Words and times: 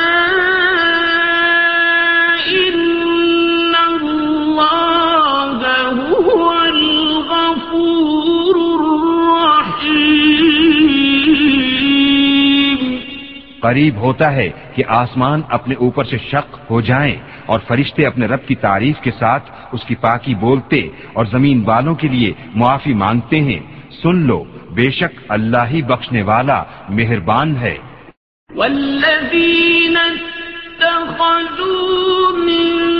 ہوتا 13.96 14.34
ہے 14.34 14.50
کہ 14.76 14.84
آسمان 14.88 15.42
اپنے 15.50 15.76
اوپر 15.76 16.04
سے 16.04 16.18
شق 16.18 16.72
ہو 16.72 16.82
جائیں 16.82 17.16
اور 17.46 17.60
فرشتے 17.68 18.06
اپنے 18.06 18.26
رب 18.26 18.48
کی 18.48 18.56
تعریف 18.56 19.00
کے 19.00 19.12
ساتھ 19.20 19.52
اس 19.72 19.84
کی 19.84 19.96
پاکی 19.96 20.36
بولتے 20.36 20.90
اور 21.14 21.26
زمین 21.26 21.64
والوں 21.66 21.96
کے 21.96 22.08
لیے 22.08 22.34
معافی 22.56 22.94
مانگتے 22.94 23.42
ہیں۔ 23.42 23.60
سن 24.04 24.16
لو، 24.16 24.44
بے 24.72 24.92
شک 24.92 25.22
اللہ 25.30 25.70
ہی 25.70 25.82
بخشنے 25.82 26.22
والا 26.22 26.64
مہربان 26.90 27.58
ہے۔ 27.58 27.78
والذين 28.56 29.98
اتخذوا 30.82 32.32
من 32.32 32.93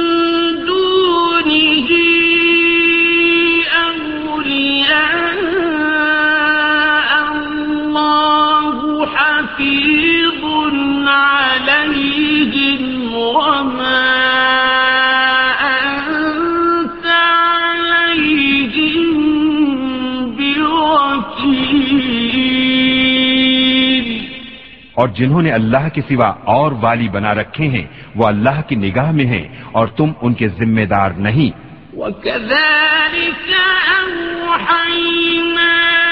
اور 25.04 25.10
جنہوں 25.10 25.42
نے 25.42 25.52
اللہ 25.52 25.88
کے 25.94 26.02
سوا 26.02 26.34
اور 26.44 26.72
والی 26.72 27.10
بنا 27.10 27.34
رکھے 27.34 27.68
ہیں، 27.68 27.86
وہ 28.16 28.28
اللہ 28.28 28.62
کی 28.68 28.76
نگاہ 28.76 29.12
میں 29.12 29.26
ہیں 29.26 29.48
اور 29.72 29.88
تم 29.88 30.12
ان 30.22 30.34
کے 30.34 30.48
ذمہ 30.48 30.82
دار 30.82 31.12
نہیں۔ 31.12 31.58
وَكَذَلِكَ 31.96 33.52
أَوْحَيْنَا 34.02 36.03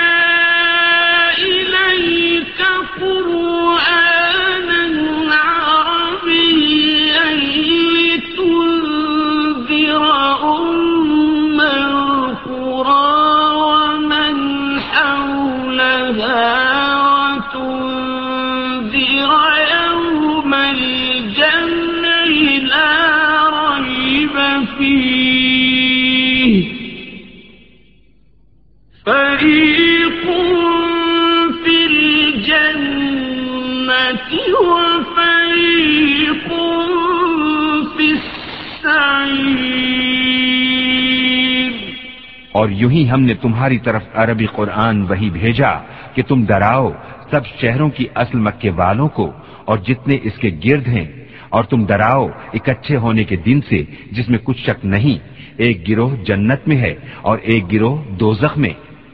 یوں 42.72 42.92
ہی 42.92 43.10
ہم 43.10 43.22
نے 43.22 43.34
تمہاری 43.34 43.78
طرف 43.78 44.04
عربی 44.14 44.46
قرآن 44.46 45.02
وہی 45.10 45.30
بھیجا 45.30 45.74
کہ 46.14 46.22
تم 46.28 46.46
ڈراؤ 46.46 46.92
سب 47.32 47.46
شہروں 47.62 47.90
کی 47.90 48.06
اصل 48.16 48.38
مکے 48.38 48.70
والوں 48.70 49.08
کو 49.08 49.32
اور 49.66 49.78
جتنے 49.78 50.18
اس 50.24 50.36
کے 50.38 50.50
گرد 50.66 50.88
ہیں، 50.88 51.06
اور 51.50 51.64
تم 51.64 51.86
ڈراؤ 51.86 52.28
اکٹھے 52.54 52.96
ہونے 52.98 53.24
کے 53.24 53.36
دن 53.36 53.60
سے 53.70 53.84
جس 54.12 54.30
میں 54.30 54.40
کچھ 54.44 54.62
شک 54.62 54.86
نہیں، 54.86 55.18
ایک 55.58 55.88
گروہ 55.90 56.16
جنت 56.24 56.68
میں 56.68 56.78
ہے 56.78 56.94
اور 57.22 57.38
ایک 57.42 57.72
گروہ 57.74 57.98
دوزخ 58.20 58.58
میں۔ 58.58 58.74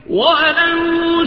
ولو 0.10 1.24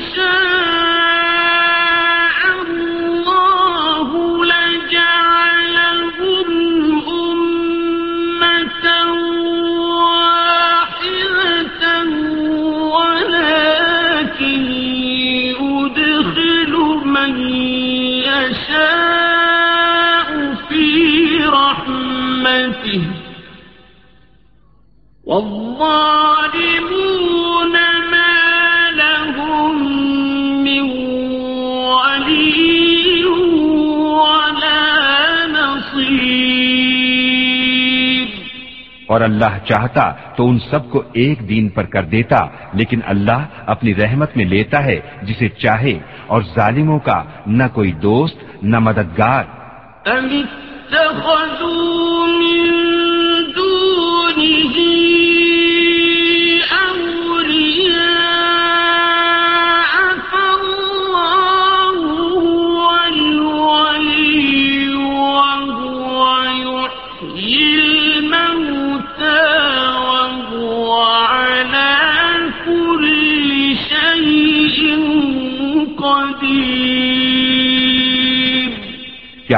اور 39.08 39.20
اللہ 39.20 39.58
چاہتا 39.68 40.10
تو 40.10 40.48
ان 40.48 40.58
سب 40.58 40.90
کو 40.90 41.02
ایک 41.12 41.48
دین 41.48 41.68
پر 41.68 41.82
کر 41.82 42.02
دیتا 42.02 42.36
لیکن 42.72 43.00
اللہ 43.06 43.46
اپنی 43.66 43.94
رحمت 43.94 44.36
میں 44.36 44.44
لیتا 44.44 44.84
ہے 44.84 45.00
جسے 45.22 45.48
چاہے 45.48 45.98
اور 46.26 46.42
ظالموں 46.42 46.98
کا 46.98 47.22
نہ 47.46 47.64
کوئی 47.72 47.92
دوست 47.92 48.62
نہ 48.62 48.78
مددگار۔ 48.78 49.44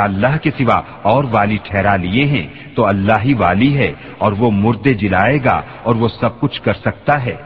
کیا 0.02 0.26
اللہ 0.26 0.36
کے 0.42 0.50
سوا 0.50 0.82
اور 1.02 1.24
والی 1.30 1.58
ٹھہرا 1.64 1.96
لیے 1.96 2.24
ہیں، 2.24 2.46
تو 2.76 2.86
اللہ 2.86 3.20
ہی 3.24 3.34
والی 3.34 3.76
ہے 3.76 3.92
اور 4.18 4.32
وہ 4.32 4.50
مردے 4.50 4.94
جلائے 4.94 5.38
گا 5.44 5.62
اور 5.82 5.94
وہ 5.94 6.08
سب 6.08 6.40
کچھ 6.40 6.62
کر 6.62 6.72
سکتا 6.72 7.24
ہے۔ 7.24 7.36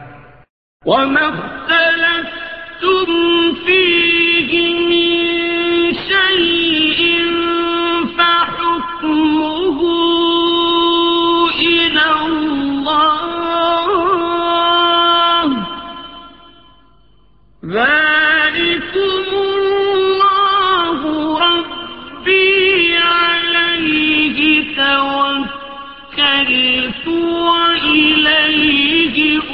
وما 0.85 1.29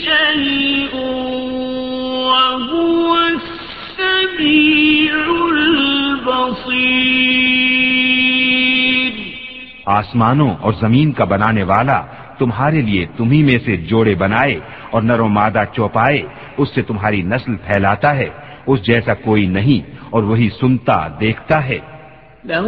شيء 0.05 0.95
وهو 2.27 3.15
السميع 3.15 4.31
البصير. 5.53 6.71
آسمانوں 9.85 10.55
اور 10.61 10.73
زمین 10.73 11.11
کا 11.11 11.23
بنانے 11.23 11.63
والا 11.63 12.01
تمہارے 12.37 12.81
لیے 12.81 13.05
تمہیں 13.17 13.43
میں 13.43 13.57
سے 13.65 13.77
جوڑے 13.77 14.15
بنائے 14.15 14.59
اور 14.91 15.01
نر 15.01 15.19
و 15.19 15.27
مادہ 15.27 15.63
چوپائے 15.75 16.21
اس 16.57 16.75
سے 16.75 16.81
تمہاری 16.81 17.21
نسل 17.21 17.55
پھیلاتا 17.55 18.15
ہے، 18.15 18.29
اس 18.67 18.81
جیسا 18.81 19.13
کوئی 19.13 19.45
نہیں 19.45 19.95
اور 20.09 20.23
وہی 20.23 20.49
سنتا 20.49 21.07
دیکھتا 21.19 21.65
ہے۔ 21.65 21.79
له 22.45 22.67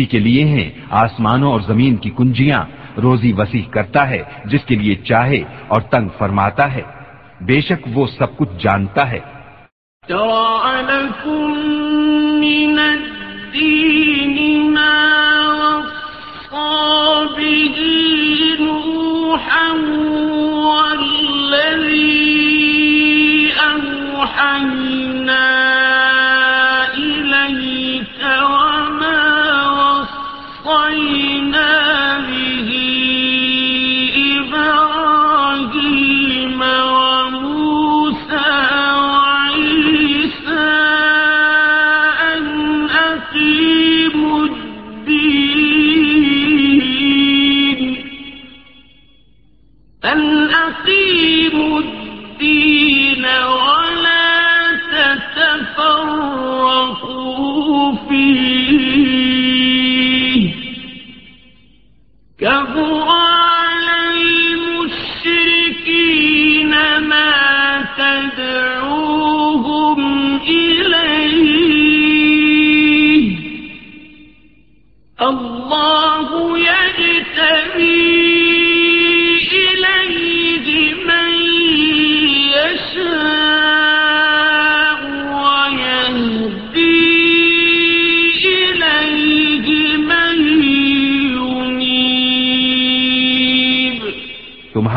اسی 0.00 0.06
کے 0.06 0.18
لیے 0.18 0.44
ہیں، 0.44 0.70
آسمانوں 0.90 1.52
اور 1.52 1.60
زمین 1.60 1.96
کی 1.96 2.10
کنجیاں۔ 2.16 2.64
روزی 3.00 3.32
وسیع 3.32 3.62
کرتا 3.70 4.10
ہے، 4.10 4.22
جس 4.44 4.64
کے 4.64 4.76
لیے 4.76 4.94
چاہے 4.94 5.42
اور 5.68 5.80
تنگ 5.80 6.08
فرماتا 6.18 6.74
ہے۔ 6.74 6.82
بے 7.40 7.60
شک 7.60 7.88
وہ 7.94 8.06
سب 8.06 8.36
کچھ 8.36 8.48
جانتا 8.58 9.10
ہے۔ 9.10 9.20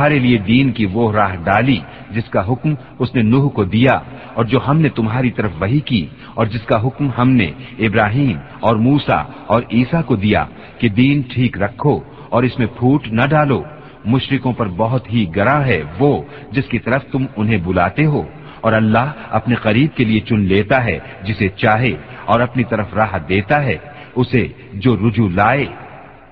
تمہارے 0.04 0.20
لیے 0.20 0.38
دین 0.38 0.72
کی 0.72 0.86
وہ 0.86 1.14
راہ 1.14 1.36
ڈالی 1.36 1.80
جس 2.12 2.30
کا 2.30 2.52
حکم 2.52 2.74
اس 3.00 3.16
نے 3.16 3.22
نوح 3.22 3.50
کو 3.50 3.64
دیا 3.64 4.00
اور 4.34 4.46
جو 4.46 4.60
ہم 4.68 4.78
نے 4.78 4.90
تمہاری 4.90 5.32
طرف 5.32 5.52
وہی 5.60 5.80
کی 5.80 6.08
اور 6.34 6.46
جس 6.46 6.62
کا 6.62 6.88
حکم 6.88 7.10
ہم 7.18 7.30
نے 7.30 7.52
ابراہیم 7.80 8.38
اور 8.60 8.76
موسا 8.76 9.24
اور 9.48 9.62
عیسیٰ 9.72 10.06
کو 10.06 10.16
دیا 10.16 10.46
کہ 10.80 10.90
دین 10.90 11.22
ٹھیک 11.22 11.62
رکھو 11.62 12.00
اور 12.30 12.44
اس 12.44 12.60
میں 12.60 12.68
پھوٹ 12.68 13.08
نہ 13.08 13.22
ڈالو۔ 13.30 13.64
مشرکوں 14.06 14.54
پر 14.54 14.68
بہت 14.68 15.14
ہی 15.14 15.26
گراں 15.36 15.64
ہے 15.64 15.84
وہ 16.00 16.22
جس 16.52 16.66
کی 16.66 16.80
طرف 16.80 17.02
تم 17.12 17.26
انہیں 17.38 17.60
بلاتے 17.64 18.06
ہو 18.06 18.24
اور 18.62 18.74
اللہ 18.74 19.12
اپنے 19.30 19.56
قریب 19.56 19.98
کے 19.98 20.06
لیے 20.06 20.20
چن 20.20 20.40
لیتا 20.40 20.84
ہے 20.84 21.00
جسے 21.24 21.50
چاہے 21.50 21.94
اور 22.26 22.40
اپنی 22.40 22.64
طرف 22.64 22.94
راہ 22.94 23.18
دیتا 23.30 23.64
ہے 23.64 23.78
اسے 24.16 24.48
جو 24.74 24.96
رجوع 24.96 25.30
لائے۔ 25.34 25.66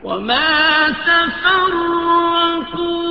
وما 0.03 0.87
تفرقوا 1.05 3.10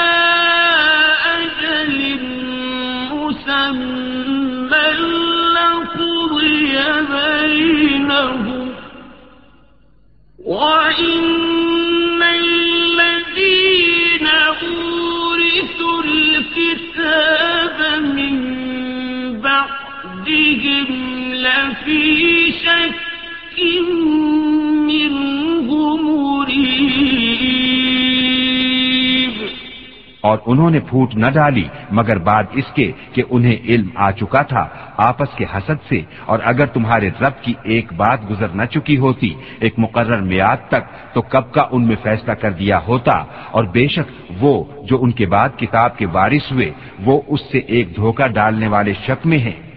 اور 30.21 30.37
انہوں 30.45 30.69
نے 30.69 30.79
پھوٹ 30.79 31.15
نہ 31.15 31.27
ڈالی، 31.29 31.63
مگر 31.91 32.17
بعد 32.17 32.43
اس 32.53 32.65
کے 32.75 32.91
کہ 33.13 33.23
انہیں 33.29 33.57
علم 33.65 33.87
آ 33.95 34.11
چکا 34.11 34.41
تھا۔ 34.41 34.80
آپس 35.01 35.37
کے 35.37 35.45
حسد 35.53 35.89
سے 35.89 36.01
اور 36.25 36.39
اگر 36.43 36.65
تمہارے 36.65 37.09
رب 37.21 37.43
کی 37.43 37.53
ایک 37.63 37.93
بات 37.93 38.19
گزر 38.29 38.47
نہ 38.47 38.65
چکی 38.65 38.97
ہوتی، 38.97 39.33
ایک 39.59 39.73
مقرر 39.77 40.17
میاد 40.17 40.57
تک، 40.67 41.13
تو 41.13 41.21
کب 41.21 41.53
کا 41.53 41.65
ان 41.71 41.87
میں 41.87 41.95
فیصلہ 42.03 42.31
کر 42.31 42.51
دیا 42.51 42.79
ہوتا؟ 42.87 43.23
اور 43.51 43.63
بے 43.63 43.87
شک 43.87 44.31
وہ 44.39 44.63
جو 44.83 45.01
ان 45.01 45.11
کے 45.11 45.25
بعد 45.25 45.49
کتاب 45.57 45.97
کے 45.97 46.05
وارث 46.05 46.51
ہوئے، 46.51 46.71
وہ 46.99 47.21
اس 47.27 47.39
سے 47.51 47.57
ایک 47.57 47.95
دھوکہ 47.95 48.27
ڈالنے 48.27 48.67
والے 48.67 48.93
شک 48.93 49.27
میں 49.27 49.37
ہیں۔ 49.37 49.71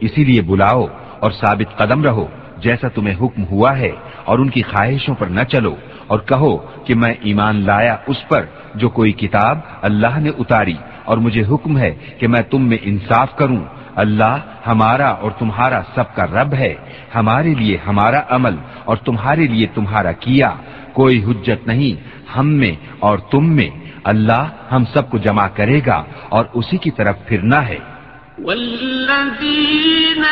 اسی 0.00 0.24
لیے 0.24 0.42
بلاؤ 0.42 0.86
اور 1.20 1.30
ثابت 1.30 1.78
قدم 1.78 2.04
رہو 2.04 2.26
جیسا 2.58 2.88
تمہیں 2.88 3.14
حکم 3.14 3.44
ہوا 3.44 3.78
ہے 3.78 3.90
اور 4.24 4.38
ان 4.38 4.50
کی 4.50 4.62
خواہشوں 4.62 5.14
پر 5.14 5.26
نہ 5.26 5.40
چلو 5.40 5.74
اور 6.06 6.18
کہو 6.18 6.56
کہ 6.56 6.94
میں 6.94 7.14
ایمان 7.20 7.64
لایا 7.66 7.96
اس 8.06 8.28
پر 8.28 8.44
جو 8.74 8.88
کوئی 8.88 9.12
کتاب 9.12 9.58
اللہ 9.82 10.18
نے 10.18 10.30
اتاری 10.38 10.74
اور 11.04 11.18
مجھے 11.18 11.42
حکم 11.50 11.78
ہے 11.78 11.94
کہ 12.18 12.28
میں 12.28 12.42
تم 12.42 12.68
میں 12.68 12.76
انصاف 12.82 13.36
کروں۔ 13.36 13.64
اللہ 13.94 14.36
ہمارا 14.66 15.08
اور 15.08 15.30
تمہارا 15.30 15.80
سب 15.94 16.14
کا 16.14 16.26
رب 16.26 16.54
ہے۔ 16.54 16.74
ہمارے 17.14 17.54
لیے 17.54 17.78
ہمارا 17.86 18.20
عمل 18.28 18.56
اور 18.84 18.96
تمہارے 18.96 19.46
لیے 19.46 19.66
تمہارا 19.74 20.12
کیا۔ 20.12 20.50
کوئی 20.92 21.24
حجت 21.24 21.66
نہیں 21.66 22.18
ہم 22.38 22.48
میں 22.48 22.72
اور 22.98 23.18
تم 23.18 23.56
میں۔ 23.56 23.70
اللہ 24.04 24.48
ہم 24.72 24.84
سب 24.94 25.10
کو 25.10 25.18
جمع 25.18 25.48
کرے 25.48 25.80
گا 25.86 26.04
اور 26.28 26.44
اسی 26.52 26.76
کی 26.76 26.90
طرف 26.90 27.16
پھرنا 27.26 27.68
ہے۔ 27.68 27.95
والذين 28.42 30.24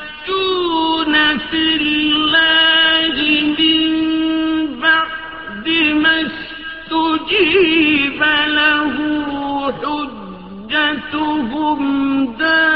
يحاجون 0.00 1.38
في 1.38 1.76
الله 1.80 3.16
من 3.58 4.80
بعد 4.80 5.66
ما 6.02 6.20
استجيب 6.20 8.22
له 8.46 8.96
حجتهم 10.70 11.80
دار 12.38 12.69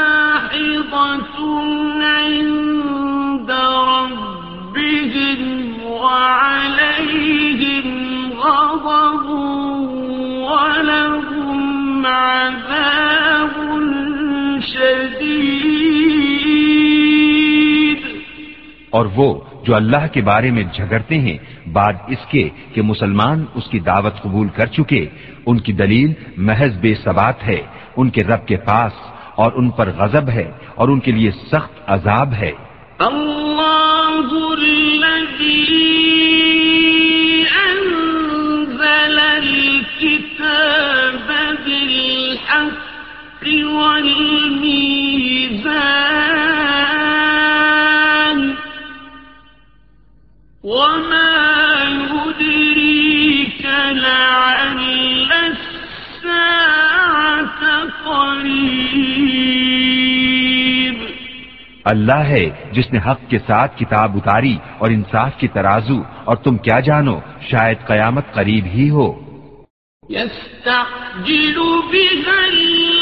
اور 18.95 19.05
وہ 19.15 19.29
جو 19.65 19.71
اللہ 19.75 20.03
کے 20.13 20.21
بارے 20.21 20.49
میں 20.55 20.65
جھگڑتے 20.73 21.15
ہیں، 21.25 21.37
بعد 21.73 21.95
اس 22.13 22.21
کے 22.31 22.45
کہ 22.73 22.79
مسلمان 22.81 23.37
اس 23.55 23.65
کی 23.71 23.79
دعوت 23.89 24.15
قبول 24.21 24.47
کر 24.57 24.67
چکے، 24.75 25.03
ان 25.45 25.57
کی 25.65 25.73
دلیل 25.81 26.09
محض 26.49 26.73
بے 26.81 26.93
ثبات 27.03 27.37
ہے، 27.47 27.61
ان 27.97 28.07
کے 28.15 28.21
رب 28.23 28.43
کے 28.47 28.57
پاس 28.69 28.93
اور 29.35 29.49
ان 29.55 29.67
پر 29.77 29.87
غضب 29.97 30.27
ہے 30.29 30.47
اور 30.75 30.87
ان 30.89 30.99
کے 31.05 31.11
لیے 31.17 31.31
سخت 31.51 31.73
عذاب 31.87 32.29
ہے۔ 32.41 32.53
الله 32.99 34.19
الذي 34.59 35.75
الكتاب 39.45 41.29
بالحق 41.65 43.45
والميزان 43.75 44.85
وما 50.65 51.75
يدريك 52.09 53.65
لعل 53.91 55.31
الساعة 55.31 56.45
قريب۔ 58.03 58.85
اللہ 61.85 62.13
ہے 62.13 62.49
جس 62.71 62.93
نے 62.93 62.99
حق 62.99 63.29
کے 63.29 63.39
ساتھ 63.39 63.79
کتاب 63.79 64.11
اتاری 64.15 64.57
اور 64.77 64.89
انصاف 64.89 65.31
کی 65.37 65.47
ترازو 65.47 66.03
اور 66.23 66.35
تم 66.35 66.57
کیا 66.57 66.79
جانو 66.79 67.19
شاید 67.51 67.77
قیامت 67.87 68.33
قریب 68.33 68.65
ہی 68.65 68.89
ہو۔ 68.89 69.25
يستعجل 70.09 71.59
بها 71.93 72.94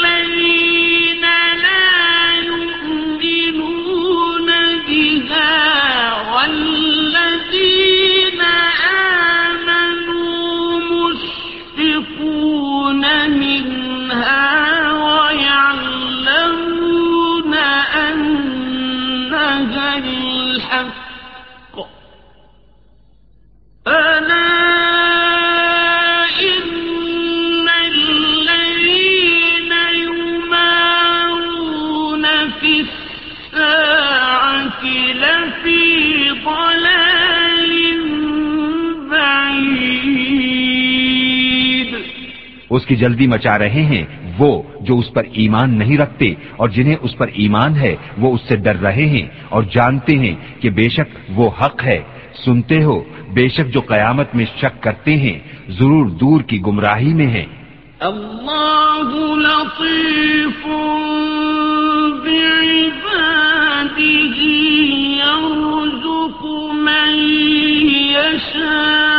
اس 42.76 42.86
کی 42.86 42.96
جلدی 42.96 43.28
مچا 43.28 43.60
رہے 43.60 43.82
ہیں، 43.82 44.06
وہ 44.38 44.64
جو 44.82 45.00
اس 45.00 45.14
پر 45.14 45.24
ایمان 45.34 45.80
نہیں 45.80 45.98
رکھتے 45.98 46.34
اور 46.58 46.70
جنہیں 46.70 46.96
اس 47.02 47.18
پر 47.18 47.28
ایمان 47.34 47.76
ہے، 47.76 47.96
وہ 48.18 48.34
اس 48.34 48.42
سے 48.48 48.56
ڈر 48.56 48.76
رہے 48.76 49.06
ہیں 49.06 49.28
اور 49.50 49.64
جانتے 49.64 50.18
ہیں 50.18 50.36
کہ 50.60 50.70
بے 50.70 50.90
شک 50.90 51.18
وہ 51.30 51.50
حق 51.62 51.84
ہے۔ 51.84 52.02
سنتے 52.46 52.84
ہو، 52.84 53.04
بے 53.34 53.48
شک 53.48 53.74
جو 53.74 53.82
قیامت 53.82 54.36
میں 54.36 54.46
شک 54.58 54.84
کرتے 54.84 55.18
ہیں، 55.18 55.40
ضرور 55.70 56.06
دور 56.06 56.42
کی 56.42 56.62
گمراہی 56.62 57.14
میں 57.14 57.28
ہیں۔ 57.28 57.46
الله 58.00 59.40
لطيف 59.40 60.68
بعباده 62.26 63.04
يرزق 65.20 66.46
من 66.74 67.16
يشاء 67.94 69.13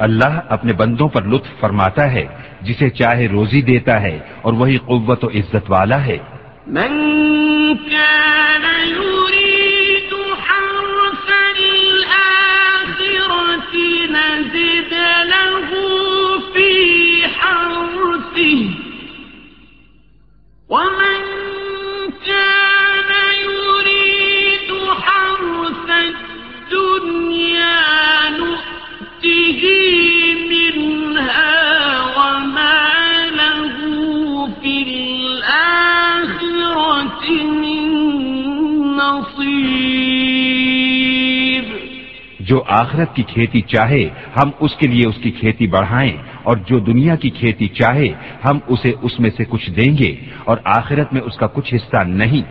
اللہ 0.00 0.40
اپنے 0.48 0.72
بندوں 0.72 1.08
پر 1.08 1.22
لطف 1.22 1.60
فرماتا 1.60 2.12
ہے، 2.12 2.26
جسے 2.60 2.90
چاہے 2.90 3.28
روزی 3.28 3.62
دیتا 3.62 4.00
ہے، 4.02 4.18
اور 4.42 4.52
وہی 4.52 4.76
قوت 4.76 5.24
و 5.24 5.28
عزت 5.28 5.70
والا 5.70 6.06
ہے۔ 6.06 6.18
من 6.66 7.09
جو 42.60 42.64
آخرت 42.68 43.14
کی 43.16 43.22
کھیتی 43.22 43.60
چاہے، 43.60 44.08
ہم 44.36 44.50
اس 44.60 44.74
کے 44.76 44.86
لیے 44.86 45.08
اس 45.08 45.16
کی 45.22 45.30
کھیتی 45.30 45.66
بڑھائیں، 45.66 46.16
اور 46.42 46.56
جو 46.56 46.78
دنیا 46.78 47.14
کی 47.16 47.30
کھیتی 47.30 47.68
چاہے، 47.68 48.08
ہم 48.44 48.58
اسے 48.68 48.92
اس 49.02 49.20
میں 49.20 49.30
سے 49.36 49.44
کچھ 49.48 49.70
دیں 49.70 49.98
گے، 49.98 50.16
اور 50.44 50.56
آخرت 50.64 51.12
میں 51.12 51.20
اس 51.20 51.36
کا 51.36 51.46
کچھ 51.46 51.74
حصہ 51.74 52.02
نہیں۔ 52.04 52.42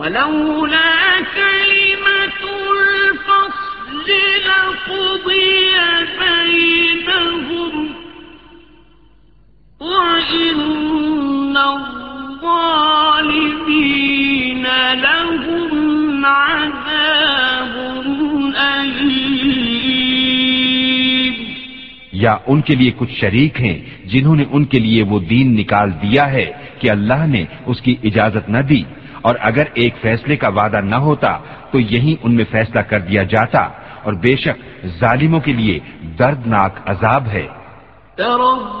ولولا 0.00 1.20
كلمة 1.34 2.48
الفصل 2.70 4.12
لقضي 4.46 5.60
بينهم. 6.18 7.86
وإن 9.80 11.56
الظالمين 11.56 12.26
لهم 15.02 16.24
عذاب 16.24 17.76
أليم. 18.54 19.72
یا 22.12 22.36
ان 22.46 22.60
کے 22.60 22.74
لیے 22.74 22.90
کچھ 22.96 23.12
شریک 23.20 23.60
ہیں 23.60 23.78
جنہوں 24.04 24.36
نے 24.36 24.44
ان 24.50 24.64
کے 24.64 24.78
لیے 24.78 25.02
وہ 25.02 25.20
دین 25.20 25.56
نکال 25.56 25.90
دیا 25.92 26.32
ہے 26.32 26.52
کہ 26.78 26.90
اللہ 26.90 27.26
نے 27.26 27.44
اس 27.66 27.80
کی 27.80 27.96
اجازت 28.04 28.48
نہ 28.48 28.58
دی۔ 28.58 28.82
اور 29.22 29.34
اگر 29.40 29.64
ایک 29.74 29.94
فیصلے 30.00 30.36
کا 30.36 30.48
وعدہ 30.48 30.80
نہ 30.80 30.94
ہوتا 30.94 31.38
تو 31.72 31.80
یہی 31.80 32.16
ان 32.22 32.34
میں 32.34 32.44
فیصلہ 32.50 32.80
کر 32.80 33.00
دیا 33.00 33.22
جاتا 33.22 33.60
اور 34.02 34.12
بے 34.12 34.36
شک 34.36 34.86
ظالموں 34.86 35.40
کے 35.40 35.52
لیے 35.52 35.80
دردناک 36.18 36.74
عذاب 36.86 37.26
ہے۔ 37.26 37.46
ترى 38.16 38.80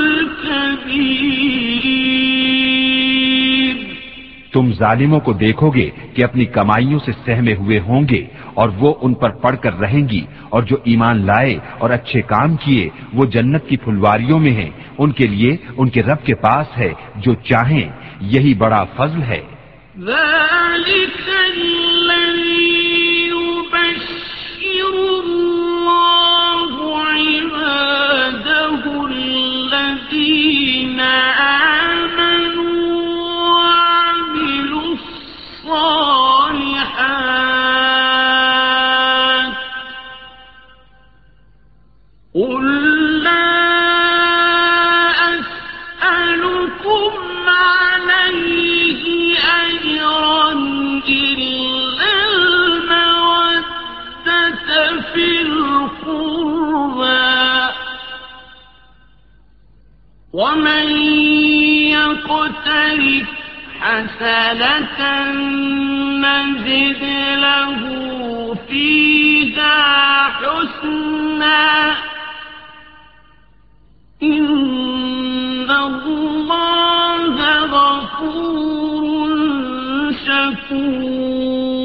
ظالموں 4.81 5.19
کو 5.19 5.33
دیکھو 5.33 5.69
گے 5.69 5.89
کہ 6.13 6.23
اپنی 6.23 6.45
کمائیوں 6.45 6.99
سے 7.05 7.11
سہمے 7.25 7.53
ہوئے 7.53 7.79
ہوں 7.79 8.01
گے 8.09 8.25
اور 8.53 8.69
وہ 8.69 8.93
ان 9.01 9.13
پر 9.13 9.29
پڑھ 9.29 9.57
کر 9.57 9.79
رہیں 9.79 10.09
گی 10.09 10.25
اور 10.49 10.63
جو 10.63 10.75
ایمان 10.83 11.25
لائے 11.25 11.57
اور 11.77 11.89
اچھے 11.89 12.21
کام 12.21 12.55
کیے، 12.55 12.89
وہ 13.13 13.25
جنت 13.25 13.67
کی 13.67 13.77
پھلواریوں 13.77 14.39
میں 14.39 14.51
ہیں۔ 14.51 14.69
ان 14.97 15.11
کے 15.11 15.27
لیے 15.27 15.57
ان 15.77 15.89
کے 15.89 16.03
رب 16.03 16.25
کے 16.25 16.35
پاس 16.35 16.77
ہے 16.77 16.93
جو 17.15 17.33
چاہیں۔ 17.33 17.89
یہی 18.21 18.53
بڑا 18.53 18.83
فضل 18.83 19.23
ہے۔ 19.23 19.41
ذلك 19.99 21.29
الله 21.45 22.11
عباده 27.41 29.01
الذين 29.05 31.01
حسنة 64.21 65.01
نزد 66.21 67.03
له 67.35 67.81
فيها 68.69 69.77
حسنا 70.29 71.93
إن 74.23 75.69
الله 75.69 77.37
غفور 77.65 79.29
شكور 80.25 81.81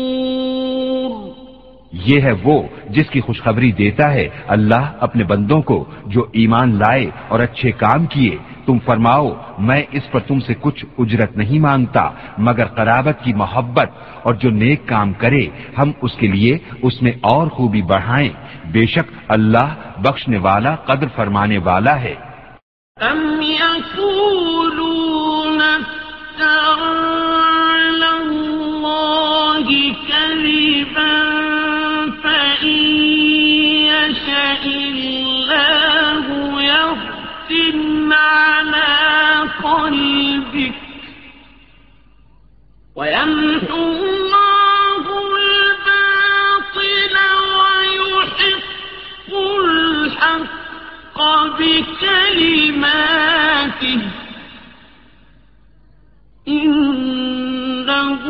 یہ 1.93 2.21
ہے 2.21 2.33
وہ 2.43 2.57
جس 2.91 3.09
کی 3.11 3.21
خوشخبری 3.21 3.71
دیتا 3.73 4.07
ہے 4.13 4.27
اللہ 4.49 4.85
اپنے 5.01 5.25
بندوں 5.25 5.61
کو 5.63 5.79
جو 6.07 6.23
ایمان 6.33 6.69
لائے 6.79 7.07
اور 7.29 7.39
اچھے 7.41 7.71
کام 7.79 8.01
کیے 8.07 8.37
تم 8.67 8.79
فرماؤ، 8.85 9.33
میں 9.59 9.83
اس 9.91 10.11
پر 10.11 10.21
تم 10.21 10.41
سے 10.41 10.55
کچھ 10.61 10.85
اجرت 10.99 11.37
نہیں 11.37 11.59
مانگتا، 11.59 12.11
مگر 12.39 12.67
قرابت 12.67 13.25
کی 13.25 13.33
محبت 13.33 13.91
اور 14.23 14.35
جو 14.35 14.51
نیک 14.51 14.87
کام 14.87 15.13
کرے، 15.13 15.47
ہم 15.79 15.93
اس 16.03 16.13
کے 16.13 16.27
لیے 16.27 16.59
اس 16.83 17.03
میں 17.03 17.13
اور 17.21 17.47
خوبی 17.47 17.83
بڑھائیں۔ 17.83 18.31
بے 18.73 18.87
شک 18.87 19.13
اللہ 19.29 19.75
بخشنے 19.99 20.39
والا، 20.39 20.77
قدر 20.77 21.07
فرمانے 21.17 21.59
والا 21.59 22.01
ہے۔ 22.01 22.15
ويمحو 42.97 43.77
الله 43.77 45.05
الباطل 45.37 47.17
ويحق 47.61 49.33
الحق 49.61 51.19
بكلماته. 51.59 52.81
إنه 56.49 58.23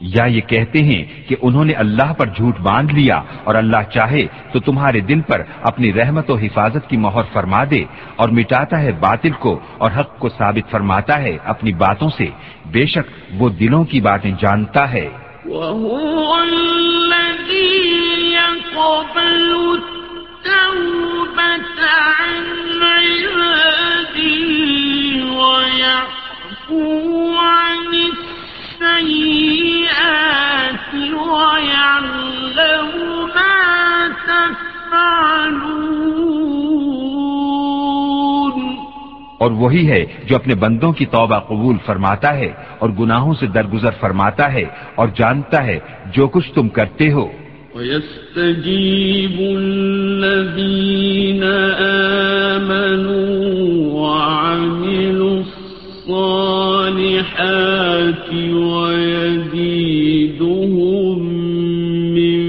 یا 0.00 0.24
یہ 0.24 0.40
کہتے 0.40 0.78
ہیں 0.82 1.04
کہ 1.28 1.36
انہوں 1.42 1.64
نے 1.64 1.72
اللہ 1.72 2.12
پر 2.12 2.26
جھوٹ 2.26 2.58
باندھ 2.58 2.94
لیا 2.94 3.16
اور 3.44 3.54
اللہ 3.54 3.82
چاہے 3.94 4.26
تو 4.52 4.60
تمہارے 4.60 5.00
دل 5.00 5.20
پر 5.20 5.42
اپنی 5.62 5.92
رحمت 5.92 6.30
و 6.30 6.36
حفاظت 6.36 6.88
کی 6.88 6.96
مہر 6.96 7.22
فرما 7.32 7.64
دے 7.70 7.84
اور 8.16 8.28
مٹاتا 8.28 8.82
ہے 8.82 8.92
باطل 8.92 9.30
کو 9.30 9.60
اور 9.78 9.90
حق 10.00 10.18
کو 10.18 10.28
ثابت 10.28 10.70
فرماتا 10.70 11.22
ہے 11.22 11.38
اپنی 11.44 11.72
باتوں 11.72 12.08
سے۔ 12.18 12.26
بے 12.66 12.86
شک 12.86 13.32
وہ 13.32 13.48
دلوں 13.48 13.84
کی 13.84 14.00
باتیں 14.00 14.32
جانتا 14.40 14.92
ہے۔ 14.92 15.08
وهو 15.44 16.34
الذي 16.34 16.96
اور 39.40 39.50
وہی 39.50 39.90
ہے 39.90 40.04
جو 40.24 40.36
اپنے 40.36 40.54
بندوں 40.54 40.92
کی 40.92 41.06
توبہ 41.06 41.38
قبول 41.38 41.76
فرماتا 41.86 42.34
ہے 42.34 42.52
اور 42.78 42.90
گناہوں 42.90 43.34
سے 43.34 43.46
درگزر 43.46 43.90
فرماتا 44.00 44.52
ہے 44.52 44.64
اور 44.94 45.08
جانتا 45.16 45.64
ہے 45.64 45.78
جو 46.06 46.28
کچھ 46.28 46.52
تم 46.54 46.68
کرتے 46.68 47.12
ہو۔ 47.12 47.28
ويستجيب 47.74 49.40
الذين 49.58 51.42
آمنوا 52.54 52.96
وعملوا 54.00 55.42
الصالحات 56.06 57.54
ويزيدهم 58.74 59.58
من 62.14 62.40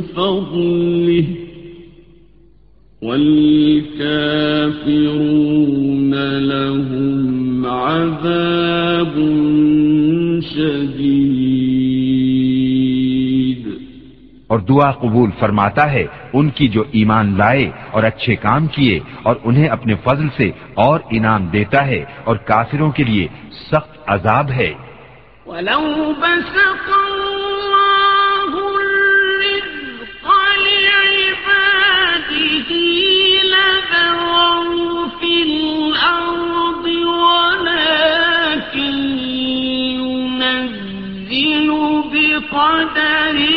فضله 0.00 1.24
والكافرون 3.02 4.08
لهم 6.38 7.66
عذاب 7.66 9.14
شديد 10.40 10.97
اور 14.48 14.58
دعا 14.58 14.90
قبول 14.90 15.30
فرماتا 15.38 15.84
ہے، 15.92 16.06
ان 16.32 16.50
کی 16.50 16.68
جو 16.68 16.82
ایمان 16.92 17.26
لائے 17.38 17.70
اور 17.90 18.02
اچھے 18.02 18.36
کام 18.36 18.66
کیے 18.66 19.00
اور 19.22 19.36
انہیں 19.44 19.68
اپنے 19.68 19.94
فضل 20.04 20.28
سے 20.36 20.50
اور 20.74 21.00
انعام 21.10 21.46
دیتا 21.46 21.86
ہے 21.86 22.04
اور 22.24 22.36
کافروں 22.36 22.90
کے 22.90 23.02
لیے 23.04 23.26
سخت 23.70 23.92
عذاب 24.06 24.50
ہے۔ 24.50 24.74
ولو 25.46 25.84
بسط 26.20 26.88
الله 27.06 28.52
الرزق 28.78 30.26
لعباده 31.48 32.70
لبغوا 33.54 34.52
في 35.18 35.32
الأرض 35.48 36.86
ولكن 37.24 38.94
ينزل 40.00 41.68
بقدر 42.12 43.47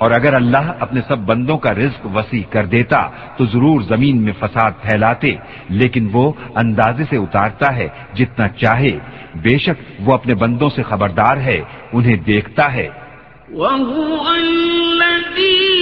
اور 0.00 0.10
اگر 0.10 0.34
اللہ 0.34 0.72
اپنے 0.80 1.00
سب 1.08 1.18
بندوں 1.18 1.58
کا 1.58 1.74
رزق 1.74 2.06
وسیع 2.14 2.42
کر 2.50 2.66
دیتا 2.66 3.06
تو 3.36 3.46
ضرور 3.46 3.80
زمین 3.80 4.22
میں 4.22 4.32
فساد 4.40 4.70
پھیلاتے، 4.82 5.36
لیکن 5.68 6.08
وہ 6.12 6.32
اندازے 6.54 7.04
سے 7.10 7.16
اتارتا 7.16 7.76
ہے 7.76 7.88
جتنا 8.14 8.48
چاہے۔ 8.48 8.98
بے 9.34 9.58
شک 9.58 10.00
وہ 10.00 10.14
اپنے 10.14 10.34
بندوں 10.34 10.70
سے 10.70 10.82
خبردار 10.82 11.36
ہے، 11.36 11.60
انہیں 11.92 12.16
دیکھتا 12.16 12.72
ہے۔ 12.72 12.88
وهو 13.52 14.22
الذي 14.28 15.80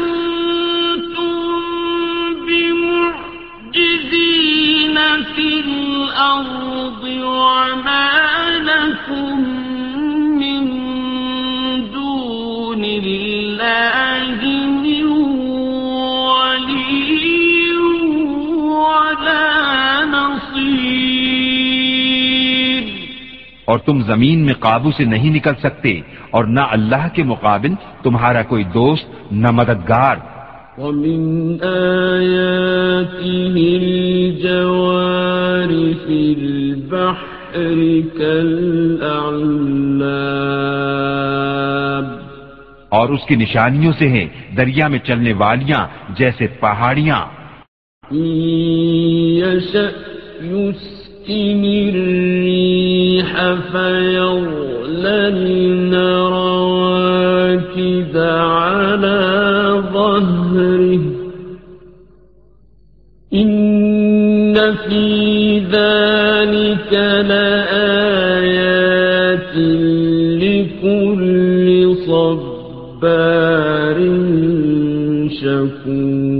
تم 23.86 24.02
زمین 24.02 24.38
میں 24.46 24.54
قابو 24.54 24.90
سے 24.90 25.04
نہیں 25.04 25.30
نکل 25.30 25.54
سکتے 25.62 26.00
اور 26.30 26.44
نہ 26.44 26.60
اللہ 26.60 27.08
کے 27.12 27.22
مقابل 27.22 27.72
تمہارا 28.02 28.42
کوئی 28.42 28.64
دوست 28.64 29.32
نہ 29.32 29.50
مددگار۔ 29.50 30.16
ومن 30.78 31.56
آياته 31.62 33.34
الجوار 33.76 35.70
في 36.06 36.34
البحر 36.38 37.78
كالأعلام 38.18 39.46
اور 42.88 43.08
اس 43.08 43.24
کی 43.28 43.36
نشانیوں 43.36 43.92
سے 43.98 44.08
ہیں 44.08 44.28
دریا 44.56 44.88
میں 44.88 44.98
چلنے 44.98 45.32
والیاں 45.32 45.86
جیسے 46.08 46.46
پہاڑیاں۔ 46.46 47.20
يشأ 49.40 49.86
الريح 51.94 53.30
فيظللن 53.72 55.14
رواكد 56.28 58.16
على 58.16 59.20
ظهره. 59.92 61.00
إن 63.34 64.54
في 64.74 65.58
ذلك 65.58 66.92
لآيات 67.28 68.56
لكل 70.42 71.68
صبار 72.06 73.98
شكور. 75.40 76.35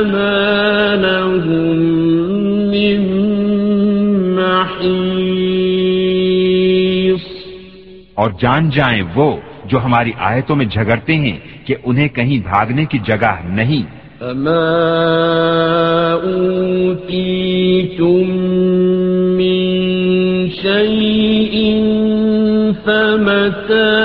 ما 0.00 0.96
لهم 0.96 1.76
من 2.72 3.00
محيص 4.36 7.24
اور 8.14 8.30
جان 8.40 8.70
جائیں 8.70 9.02
وہ 9.14 9.36
جو 9.64 9.78
ہماری 9.84 10.12
آیتوں 10.18 10.56
میں 10.56 10.66
جھگڑتے 10.66 11.14
ہیں 11.14 11.38
کہ 11.66 11.74
انہیں 11.84 12.08
کہیں 12.08 12.38
بھاگنے 12.38 12.84
کی 12.84 12.98
جگہ 13.06 13.34
نہیں۔ 13.44 14.02
فما 14.22 16.14
أوتيتم 16.24 18.21
فمتاع 23.72 24.01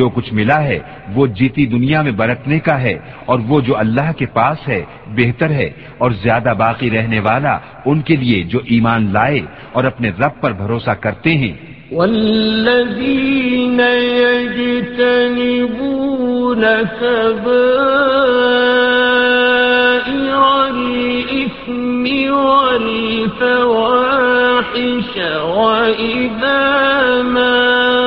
جو 0.00 0.08
کچھ 0.14 0.32
ملا 0.34 0.60
ہے 0.64 0.78
وہ 1.14 1.26
جیتی 1.38 1.64
دنیا 1.66 2.00
میں 2.02 2.14
برتنے 2.20 2.58
کا 2.66 2.76
ہے 2.82 2.96
اور 3.26 3.38
وہ 3.48 3.60
جو 3.66 3.74
اللہ 3.78 4.08
کے 4.18 4.26
پاس 4.32 4.58
ہے 4.68 4.82
بہتر 5.16 5.50
ہے 5.60 5.68
اور 5.98 6.10
زیادہ 6.24 6.52
باقی 6.58 6.88
رہنے 6.90 7.20
والا 7.20 7.54
ان 7.86 7.98
کے 8.06 8.14
لیے 8.16 8.38
جو 8.52 8.58
ایمان 8.74 9.02
لائے 9.12 9.40
اور 9.72 9.84
اپنے 9.84 10.08
رب 10.18 10.34
پر 10.40 10.50
بھروسہ 10.62 10.94
کرتے 11.00 11.32
ہیں۔ 11.42 11.54
والذين 11.92 13.80
يجتنبون 14.60 15.70
الإثم 20.70 22.04
والفواحش 22.34 23.50
وإذا 25.56 26.62
ما 27.24 27.99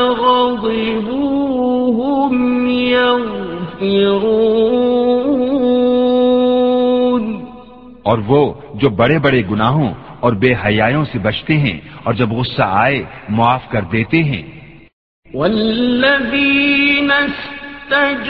اور 8.04 8.18
وہ 8.28 8.54
جو 8.74 8.90
بڑے 8.90 9.20
بڑے 9.20 9.42
گناہوں 9.52 9.94
اور 10.20 10.34
بے 10.34 10.54
حیاوں 10.66 11.06
سے 11.12 11.20
بچتے 11.20 11.58
ہیں 11.58 11.80
اور 12.04 12.14
جب 12.14 12.32
غصہ 12.32 12.62
آئے 12.62 13.04
معاف 13.30 13.70
کر 13.70 13.82
دیتے 13.82 14.24
ہیں۔ 14.24 14.64
والذين 15.34 17.12
استجابوا 17.12 18.26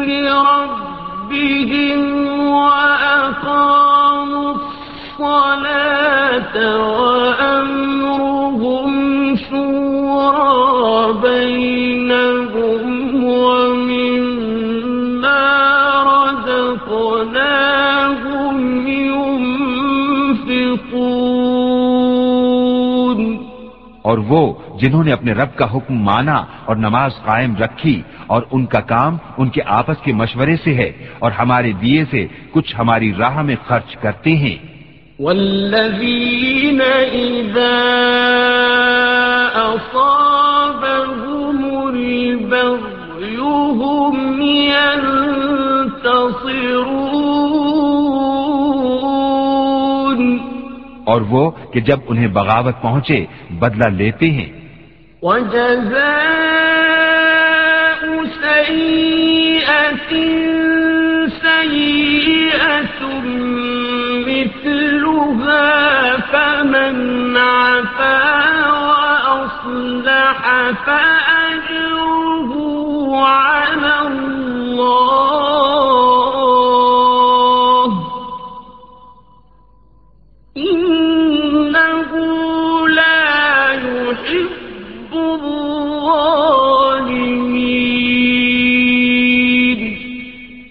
لربهم 0.00 1.50
وأقاموا 2.50 3.58
الصلاة 5.08 5.66
وأمرهم 7.02 7.82
شورى 9.36 11.12
بينهم 11.28 11.67
اور 24.08 24.18
وہ 24.18 24.42
جنہوں 24.80 25.04
نے 25.04 25.12
اپنے 25.12 25.32
رب 25.32 25.56
کا 25.56 25.66
حکم 25.74 25.94
مانا 26.02 26.36
اور 26.64 26.76
نماز 26.76 27.12
قائم 27.24 27.56
رکھی 27.56 28.02
اور 28.26 28.42
ان 28.50 28.66
کا 28.66 28.80
کام 28.80 29.16
ان 29.38 29.48
کے 29.48 29.60
آپس 29.66 29.98
کے 30.04 30.12
مشورے 30.12 30.56
سے 30.64 30.74
ہے 30.74 30.90
اور 31.18 31.30
ہمارے 31.30 31.72
دیے 31.72 32.04
سے 32.10 32.26
کچھ 32.50 32.74
ہماری 32.78 33.12
راہ 33.18 33.42
میں 33.42 33.56
خرچ 33.66 33.96
کرتے 33.96 34.36
ہیں۔ 34.36 34.56
والذین 35.18 36.80
اذا 37.12 37.72
اور 51.08 51.20
وہ 51.20 51.50
کہ 51.72 51.80
جب 51.80 51.98
انہیں 52.08 52.28
بغاوت 52.28 52.74
پہنچے، 52.82 53.26
بدلہ 53.50 53.88
لیتے 53.88 54.30
ہیں۔ 54.30 54.48
وجزاء 55.22 56.58
سيئة 58.42 60.12
سيئة 61.42 63.00
مثلها 64.28 65.66
فمن 66.30 67.36
عفا 67.36 68.20
وأصلح 68.88 70.40
فأجره 70.84 72.52
على 73.26 73.97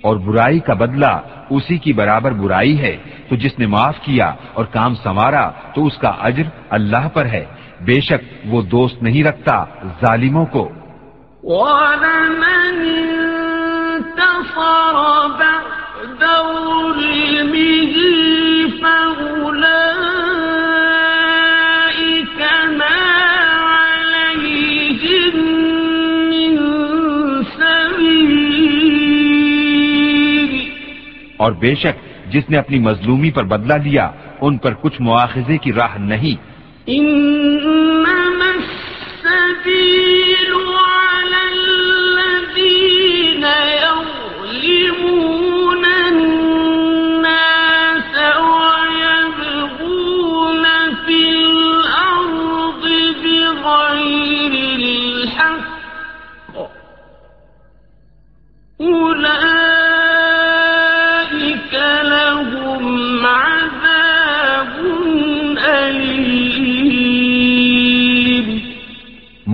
اور 0.08 0.18
برائی 0.18 0.60
کا 0.60 0.74
بدلہ 0.74 1.20
اسی 1.50 1.78
کی 1.78 1.94
برابر 1.94 2.32
برائی 2.32 2.82
ہے۔ 2.82 2.98
تو 3.30 3.36
جس 3.36 3.60
نے 3.60 3.66
معاف 3.66 3.96
کیا 4.02 4.34
اور 4.54 4.66
کام 4.66 4.96
سنوارا، 4.96 5.50
تو 5.50 5.86
اس 5.86 5.98
کا 5.98 6.10
اجر 6.10 6.44
اللہ 6.70 7.10
پر 7.14 7.26
ہے۔ 7.26 7.46
بے 7.82 8.02
شک 8.02 8.46
وہ 8.46 8.62
دوست 8.62 9.04
نہیں 9.04 9.24
رکھتا 9.24 9.66
ظالموں 9.86 10.46
کو۔ 10.46 10.72
ولمن 11.44 12.88
اور 31.38 31.52
بے 31.52 31.76
شک 31.76 32.28
جس 32.32 32.50
نے 32.50 32.58
اپنی 32.58 32.80
مظلومی 32.80 33.32
پر 33.32 33.44
بدلہ 33.44 33.74
لیا، 33.74 34.12
ان 34.42 34.58
پر 34.58 34.74
کچھ 34.82 35.02
مواخذے 35.02 35.58
کی 35.58 35.74
راہ 35.74 35.98
نہیں۔ 35.98 36.58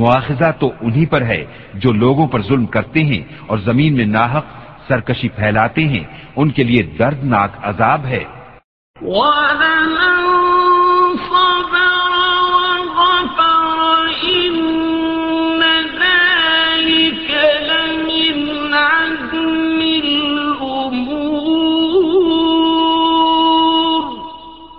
مواخذہ 0.03 0.51
تو 0.59 0.71
انہی 0.81 1.05
پر 1.05 1.21
ہے 1.21 1.45
جو 1.73 1.91
لوگوں 1.91 2.27
پر 2.27 2.41
ظلم 2.41 2.65
کرتے 2.65 3.03
ہیں 3.03 3.23
اور 3.47 3.57
زمین 3.57 3.95
میں 3.95 4.05
ناحق 4.05 4.45
سرکشی 4.87 5.29
پھیلاتے 5.29 5.87
ہیں۔ 5.87 6.03
ان 6.35 6.49
کے 6.49 6.63
لیے 6.63 6.83
دردناک 6.83 7.49
عذاب 7.61 8.05
ہے۔ 8.05 8.23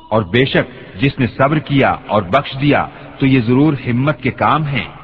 اور 0.09 0.23
بے 0.23 0.45
شک 0.45 1.01
جس 1.01 1.19
نے 1.19 1.27
صبر 1.27 1.59
کیا 1.59 1.97
اور 2.07 2.23
بخش 2.23 2.61
دیا 2.61 2.87
تو 3.19 3.27
یہ 3.27 3.41
ضرور 3.41 3.75
ہمت 3.87 4.23
کے 4.23 4.31
کام 4.31 4.67
ہیں۔ 4.67 5.04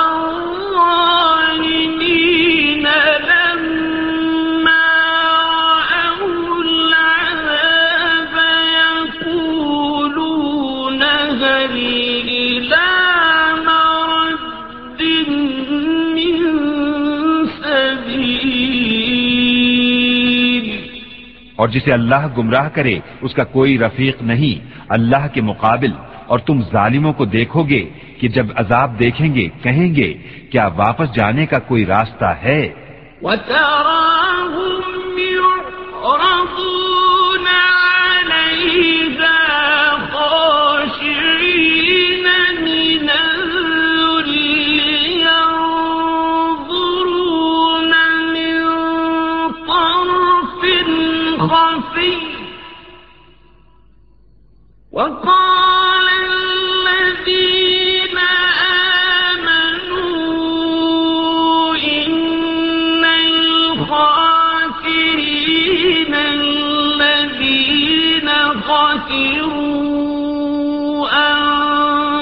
اور 21.61 21.69
جسے 21.69 21.91
اللہ 21.91 22.27
گمراہ 22.37 22.69
کرے، 22.69 22.99
اس 23.21 23.33
کا 23.33 23.43
کوئی 23.43 23.79
رفیق 23.79 24.21
نہیں۔ 24.21 24.83
اللہ 24.89 25.27
کے 25.33 25.41
مقابل۔ 25.41 25.91
اور 26.27 26.39
تم 26.39 26.61
ظالموں 26.61 27.13
کو 27.13 27.25
دیکھو 27.25 27.63
گے 27.63 27.89
کہ 28.19 28.27
جب 28.27 28.45
عذاب 28.55 28.99
دیکھیں 28.99 29.35
گے، 29.35 29.47
کہیں 29.61 29.95
گے، 29.95 30.13
کیا 30.51 30.67
واپس 30.67 31.15
جانے 31.15 31.45
کا 31.45 31.59
کوئی 31.59 31.85
راستہ 31.85 32.25
ہے؟ 32.25 32.69
وَتَرَاهُمْ 33.21 35.19
يُعْرَضُونَ 35.19 37.49
عَلَيْهِ 37.89 39.00
وقال 54.91 56.07
الذين 56.27 58.17
آمنوا 59.31 60.15
إن 61.75 63.03
الخاسرين 63.71 64.15
الذين 66.15 67.49
خسروا 68.67 69.71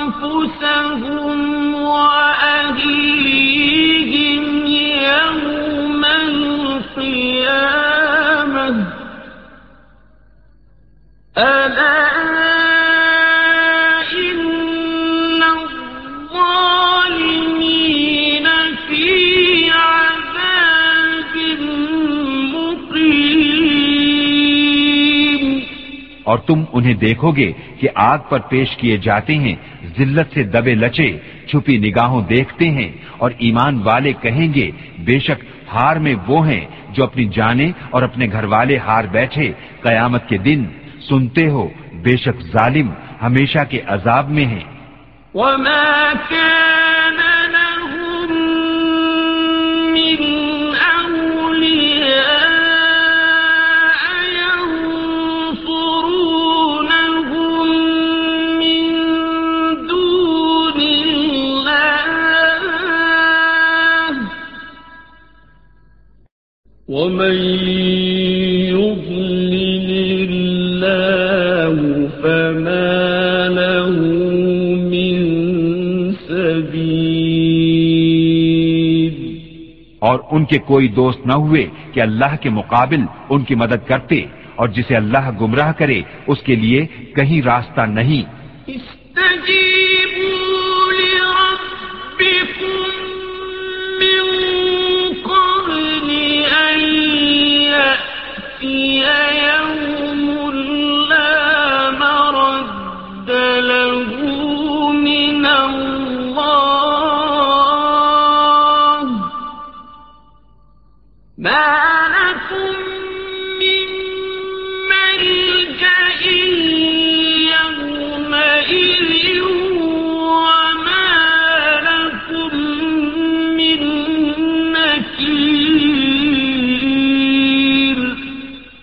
أنفسهم 0.10 1.40
وأهليهم 1.74 2.86
يوم 5.10 6.06
القيامة. 6.06 7.40
ألا 11.38 12.39
اور 26.30 26.38
تم 26.40 26.64
انہیں 26.74 26.94
دیکھو 26.94 27.32
گے 27.32 27.52
کہ 27.80 27.88
آگ 27.96 28.20
پر 28.30 28.40
پیش 28.50 28.76
کیے 28.78 28.98
جاتے 28.98 29.36
ہیں، 29.36 29.56
ذلت 29.98 30.34
سے 30.34 30.44
دبے 30.44 30.76
لچے، 30.76 31.10
چھپی 31.48 31.78
نگاہوں 31.78 32.22
دیکھتے 32.30 32.70
ہیں، 32.72 32.92
اور 33.18 33.32
ایمان 33.38 33.76
والے 33.84 34.14
کہیں 34.22 34.48
گے، 34.54 34.68
بے 35.00 35.20
شک 35.20 35.40
ہار 35.74 35.96
میں 35.96 36.16
وہ 36.28 36.40
ہیں 36.48 36.66
جو 36.94 37.04
اپنی 37.04 37.26
جانیں 37.26 37.72
اور 37.90 38.02
اپنے 38.04 38.26
گھر 38.32 38.44
والے 38.44 38.78
ہار 38.78 39.04
بیٹھے 39.12 39.52
قیامت 39.82 40.24
کے 40.30 40.38
دن۔ 40.38 40.62
سنتے 41.10 41.50
ہو، 41.50 41.68
بے 42.04 42.16
شک 42.18 42.38
ظالم 42.54 42.88
ہمیشہ 43.22 43.64
کے 43.70 43.80
عذاب 43.88 44.30
میں 44.30 44.46
ہیں۔ 44.46 44.68
وما 45.34 46.12
كان 46.30 46.89
ومن 66.90 67.36
يضلل 68.74 69.90
الله 70.30 71.76
فما 72.22 73.48
له 73.48 73.90
من 74.94 75.18
سبيل 76.14 77.20
اور 80.00 80.20
ان 80.32 80.46
کے 80.46 80.58
کوئی 80.58 80.88
دوست 80.88 81.28
نہ 81.28 81.34
ہوئے 81.34 81.66
کہ 81.94 82.00
اللہ 82.02 82.36
کے 82.42 82.50
مقابل 82.50 83.02
ان 83.30 83.44
کی 83.44 83.56
مدد 83.56 83.88
کرتے 83.88 84.20
اور 84.56 84.68
جسے 84.68 84.96
اللہ 84.96 85.26
گمراہ 85.42 85.72
کرے 85.72 86.02
اس 86.28 86.40
کے 86.44 86.56
لیے 86.56 86.82
کہیں 87.16 87.42
راستہ 87.42 87.82
نہیں۔ 87.82 88.24
استجيبوا 88.68 89.59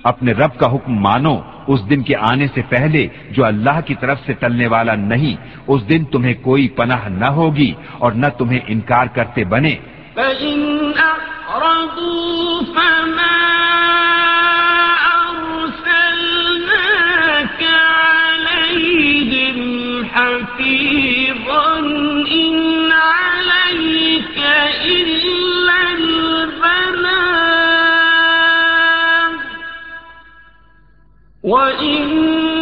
اپنے 0.07 0.33
رب 0.33 0.59
کا 0.59 0.75
حکم 0.75 0.93
مانو، 0.93 1.37
اس 1.67 1.91
دن 1.91 2.03
کے 2.03 2.15
آنے 2.17 2.47
سے 2.55 2.61
پہلے 2.69 3.07
جو 3.31 3.45
اللہ 3.45 3.79
کی 3.87 3.95
طرف 3.95 4.19
سے 4.27 4.33
ٹلنے 4.33 4.67
والا 4.67 4.95
نہیں، 4.95 5.37
اس 5.67 5.89
دن 5.89 6.05
تمہیں 6.05 6.35
کوئی 6.35 6.69
پناہ 6.69 7.09
نہ 7.09 7.25
ہوگی 7.25 7.73
اور 7.99 8.13
نہ 8.13 8.27
تمہیں 8.39 8.61
انکار 8.67 9.07
کرتے 9.07 9.45
بنے۔ 9.45 9.75
فإن 10.15 10.57
وَإِنَّ 31.47 32.56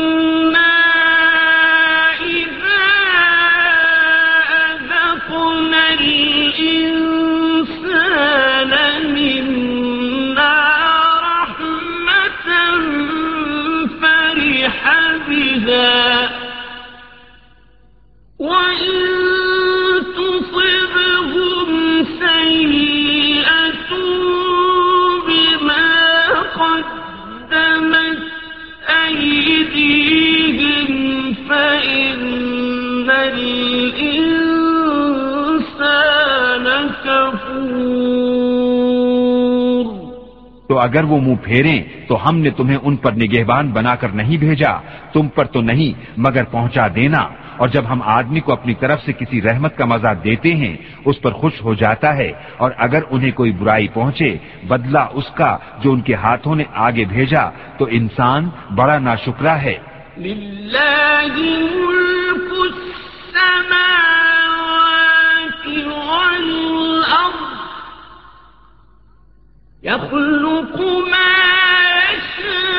اگر 40.85 41.05
وہ 41.05 41.21
منہ 41.21 41.35
پھیریں 41.35 41.83
تو 42.09 42.29
ہم 42.29 42.39
نے 42.39 42.51
تمہیں 42.51 42.79
ان 42.83 42.97
پر 42.97 43.13
نگہبان 43.13 43.71
بنا 43.71 43.95
کر 43.95 44.09
نہیں 44.09 44.37
بھیجا۔ 44.37 44.73
تم 45.13 45.29
پر 45.29 45.45
تو 45.45 45.61
نہیں، 45.61 46.01
مگر 46.17 46.45
پہنچا 46.45 46.87
دینا۔ 46.95 47.29
اور 47.57 47.69
جب 47.69 47.85
ہم 47.89 48.03
آدمی 48.03 48.41
کو 48.41 48.53
اپنی 48.53 48.75
طرف 48.75 49.03
سے 49.03 49.13
کسی 49.13 49.43
رحمت 49.43 49.77
کا 49.77 49.85
مزہ 49.85 50.15
دیتے 50.25 50.55
ہیں، 50.55 50.77
اس 51.05 51.21
پر 51.21 51.33
خوش 51.33 51.63
ہو 51.63 51.75
جاتا 51.75 52.17
ہے۔ 52.17 52.33
اور 52.57 52.71
اگر 52.79 53.03
انہیں 53.11 53.31
کوئی 53.31 53.53
برائی 53.53 53.89
پہنچے، 53.89 54.37
بدلہ 54.69 54.99
اس 55.13 55.31
کا 55.31 55.59
جو 55.83 55.93
ان 55.93 56.01
کے 56.01 56.15
ہاتھوں 56.15 56.55
نے 56.55 56.65
آگے 56.75 57.05
بھیجا، 57.05 57.51
تو 57.79 57.87
انسان 57.91 58.49
بڑا 58.75 58.99
ناشکرا 58.99 59.63
ہے۔ 59.63 59.75
لله 60.19 61.41
يخلق 69.85 70.81
ما 70.81 71.35
يشاء. 72.13 72.75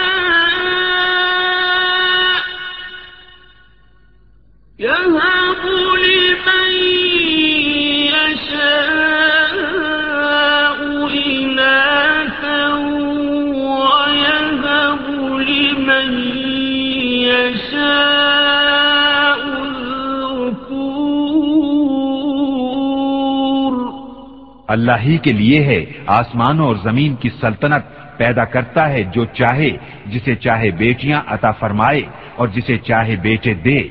اللہ 24.67 24.91
ہی 25.01 25.17
کے 25.17 25.31
لیے 25.31 25.63
ہے 25.63 25.85
آسمانوں 26.07 26.67
اور 26.67 26.75
زمین 26.75 27.15
کی 27.15 27.29
سلطنت 27.41 27.83
پیدا 28.17 28.45
کرتا 28.45 28.89
ہے 28.89 29.03
جو 29.03 29.25
چاہے، 29.25 29.69
جسے 30.05 30.35
چاہے 30.35 30.71
بیٹیاں 30.71 31.21
عطا 31.27 31.51
فرمائے 31.51 32.01
اور 32.35 32.47
جسے 32.47 32.77
چاہے 32.77 33.15
بیٹے 33.15 33.53
دے۔ 33.53 33.87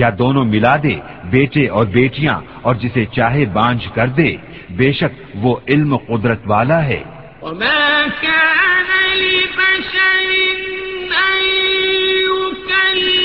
یا 0.00 0.10
دونوں 0.18 0.44
ملا 0.44 0.76
دے، 0.82 0.96
بیٹے 1.30 1.64
اور 1.68 1.86
بیٹیاں، 1.96 2.40
اور 2.62 2.74
جسے 2.74 3.04
چاہے 3.16 3.44
بانجھ 3.52 3.86
کر 3.94 4.08
دے، 4.18 4.30
بے 4.70 4.92
شک 4.92 5.12
وہ 5.34 5.52
علم 5.68 5.96
قدرت 5.96 6.40
والا 6.46 6.80
ہے۔ 6.84 7.02
وما 7.42 8.06
كان 8.20 8.90
لبشر 9.22 10.30
أن 11.24 11.42
يكلم 12.30 13.19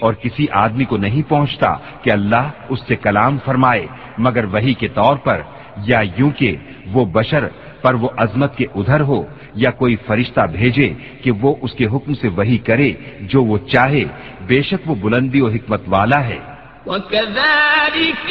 اور 0.00 0.14
کسی 0.14 0.46
آدمی 0.52 0.84
کو 0.84 0.96
نہیں 0.96 1.22
پہنچتا 1.28 1.74
کہ 2.02 2.10
اللہ 2.10 2.50
اس 2.68 2.78
سے 2.88 2.96
کلام 2.96 3.38
فرمائے، 3.44 3.86
مگر 4.18 4.44
وہی 4.44 4.74
کے 4.74 4.88
طور 4.88 5.16
پر، 5.16 5.42
یا 5.84 6.00
یوں 6.16 6.30
کہ 6.30 6.56
وہ 6.92 7.04
بشر 7.04 7.48
پر 7.84 7.94
وہ 7.94 8.08
عظمت 8.16 8.56
کے 8.56 8.66
ادھر 8.74 9.00
ہو 9.00 9.24
یا 9.54 9.70
کوئی 9.70 9.96
فرشتہ 10.06 10.40
بھیجے 10.52 10.88
کہ 11.22 11.30
وہ 11.30 11.54
اس 11.62 11.72
کے 11.72 11.86
حکم 11.86 12.14
سے 12.14 12.28
وہی 12.28 12.58
کرے 12.58 12.92
جو 13.20 13.42
وہ 13.44 13.58
چاہے، 13.72 14.04
بے 14.46 14.62
شک 14.62 14.90
وہ 14.90 14.94
بلندی 14.94 15.40
و 15.40 15.48
حکمت 15.48 15.82
والا 15.86 16.20
ہے۔ 16.26 16.38
وَكَذَلِكَ 16.86 18.30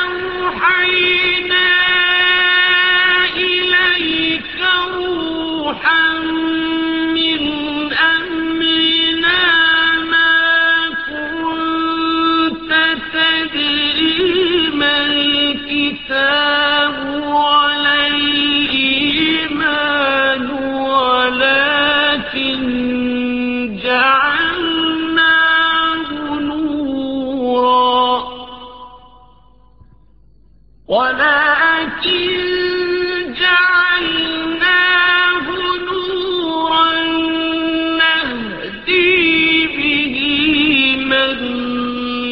أَوْحَيْنَا 0.00 1.68
إِلَيْكَ 3.36 4.60
رُوحًا 4.94 6.23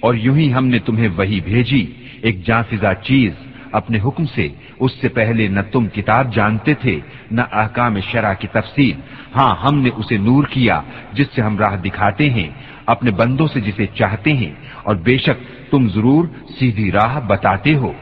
اور 0.00 0.14
یوں 0.14 0.36
ہی 0.36 0.52
ہم 0.52 0.66
نے 0.66 0.78
تمہیں 0.78 1.08
وہی 1.16 1.40
بھیجی، 1.40 1.86
ایک 2.22 2.46
جانفزا 2.46 2.94
چیز 2.94 3.32
اپنے 3.72 3.98
حکم 3.98 4.26
سے 4.26 4.48
اس 4.80 4.92
سے 5.00 5.08
پہلے 5.08 5.48
نہ 5.48 5.60
تم 5.72 5.88
کتاب 5.88 6.34
جانتے 6.34 6.74
تھے، 6.74 7.00
نہ 7.30 7.40
احکام 7.52 8.00
شرع 8.00 8.32
کی 8.34 8.48
تفصیل۔ 8.48 9.00
ہاں 9.36 9.56
ہم 9.56 9.80
نے 9.80 9.90
اسے 9.96 10.16
نور 10.16 10.44
کیا، 10.44 10.80
جس 11.12 11.26
سے 11.34 11.42
ہم 11.42 11.58
راہ 11.58 11.76
دکھاتے 11.76 12.30
ہیں، 12.30 12.50
اپنے 12.86 13.10
بندوں 13.10 13.46
سے 13.46 13.60
جسے 13.60 13.86
چاہتے 13.86 14.32
ہیں۔ 14.32 14.54
اور 14.82 14.96
بے 14.96 15.18
شک، 15.18 15.70
تم 15.70 15.88
ضرور 15.88 16.24
سیدھی 16.58 16.92
راہ 16.92 17.20
بتاتے 17.20 17.74
ہو۔ 17.74 17.92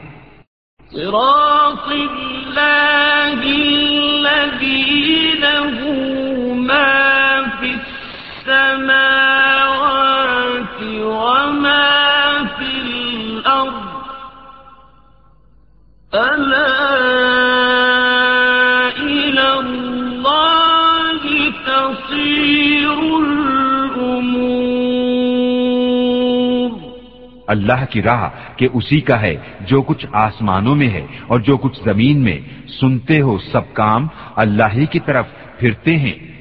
صراط 0.91 1.89
اللہ 1.89 3.43
اللہ 16.13 16.25
کی 27.89 28.01
راہ 28.01 28.29
کہ 28.57 28.67
اسی 28.73 29.01
کا 29.01 29.21
ہے 29.21 29.35
جو 29.61 29.81
کچھ 29.81 30.05
آسمانوں 30.11 30.75
میں 30.75 30.89
ہے 30.89 31.05
اور 31.27 31.39
جو 31.39 31.57
کچھ 31.57 31.79
زمین 31.83 32.19
میں 32.19 32.39
سنتے 32.81 33.21
ہو 33.21 33.37
سب 33.51 33.73
کام 33.73 34.07
اللہ 34.35 34.73
ہی 34.73 34.85
کی 34.85 34.99
طرف 34.99 35.25
پھرتے 35.59 35.97
ہیں 35.97 36.32